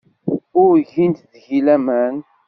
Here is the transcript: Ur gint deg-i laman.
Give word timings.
Ur 0.63 0.73
gint 0.91 1.19
deg-i 1.33 1.59
laman. 1.65 2.15